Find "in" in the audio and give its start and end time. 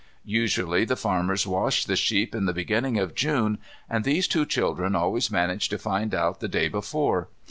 2.33-2.47